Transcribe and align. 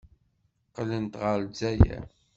Qqlent 0.67 1.13
ɣer 1.21 1.37
Lezzayer. 1.43 2.05